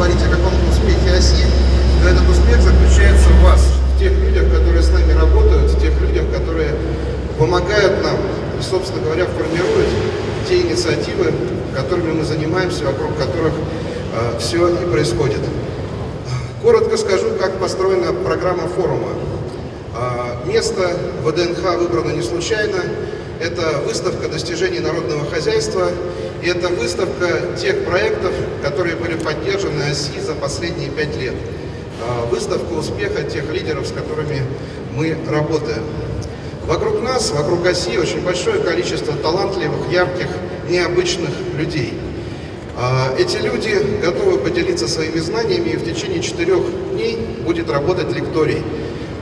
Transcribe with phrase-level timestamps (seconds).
[0.00, 1.44] говорить о каком-то успехе оси,
[2.02, 3.60] но этот успех заключается в вас,
[3.94, 6.70] в тех людях, которые с нами работают, в тех людях, которые
[7.38, 8.16] помогают нам
[8.58, 9.88] и, собственно говоря, формируют
[10.48, 11.34] те инициативы,
[11.76, 13.52] которыми мы занимаемся, вокруг которых
[14.14, 15.40] э, все и происходит.
[16.62, 19.10] Коротко скажу, как построена программа форума.
[19.94, 22.78] Э, место ВДНХ выбрано не случайно.
[23.40, 25.90] Это выставка достижений народного хозяйства,
[26.42, 28.32] и это выставка тех проектов,
[28.62, 31.32] которые были поддержаны ОСИ за последние пять лет.
[31.32, 34.42] Э, выставка успеха тех лидеров, с которыми
[34.94, 35.82] мы работаем.
[36.66, 40.28] Вокруг нас, вокруг оси очень большое количество талантливых, ярких,
[40.68, 41.94] необычных людей.
[42.76, 48.62] А, эти люди готовы поделиться своими знаниями, и в течение четырех дней будет работать лекторий.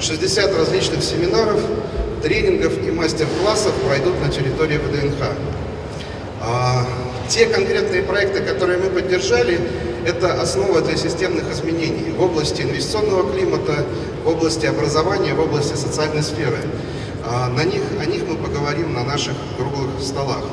[0.00, 1.60] 60 различных семинаров,
[2.24, 5.28] тренингов и мастер-классов пройдут на территории ВДНХ.
[6.40, 6.86] А,
[7.28, 9.60] те конкретные проекты, которые мы поддержали,
[10.06, 13.84] это основа для системных изменений в области инвестиционного климата,
[14.24, 16.56] в области образования, в области социальной сферы.
[17.26, 20.44] А, на них, о них мы поговорим на наших круглых столах.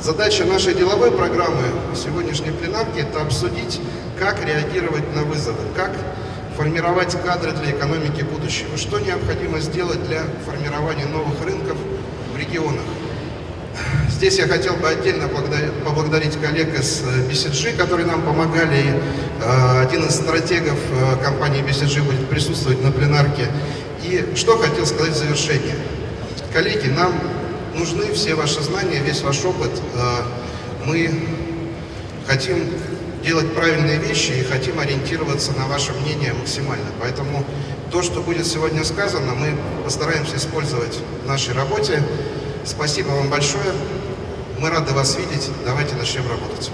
[0.00, 1.64] Задача нашей деловой программы
[1.96, 3.80] сегодняшней пленарки– это обсудить,
[4.16, 5.90] как реагировать на вызовы, как
[6.58, 11.76] формировать кадры для экономики будущего, что необходимо сделать для формирования новых рынков
[12.34, 12.82] в регионах.
[14.10, 19.00] Здесь я хотел бы отдельно поблагодарить коллег из BCG, которые нам помогали.
[19.40, 23.46] А, один из стратегов а, компании BCG будет присутствовать на пленарке.
[24.02, 25.76] И что хотел сказать в завершение.
[26.52, 27.12] Коллеги, нам
[27.76, 29.70] нужны все ваши знания, весь ваш опыт.
[30.86, 31.08] Мы
[32.26, 32.68] хотим
[33.24, 36.86] делать правильные вещи и хотим ориентироваться на ваше мнение максимально.
[37.00, 37.44] Поэтому
[37.90, 42.02] то, что будет сегодня сказано, мы постараемся использовать в нашей работе.
[42.64, 43.72] Спасибо вам большое.
[44.58, 45.50] Мы рады вас видеть.
[45.64, 46.70] Давайте начнем работать.